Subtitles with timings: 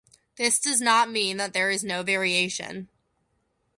[0.35, 2.87] This does not mean that there is no variation.